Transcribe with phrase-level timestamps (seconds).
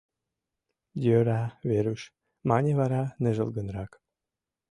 [1.03, 2.01] —Йӧра, Веруш,—
[2.49, 3.91] мане вара ныжылгынрак.